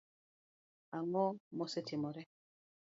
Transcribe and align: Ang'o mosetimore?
Ang'o 0.97 1.25
mosetimore? 1.57 2.21